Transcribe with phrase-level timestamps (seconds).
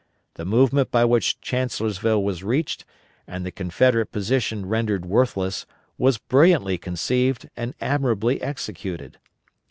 [0.33, 2.85] The movement by which Chancellorsville was reached,
[3.27, 9.19] and the Confederate position rendered worthless, was brilliantly conceived and admirably executed.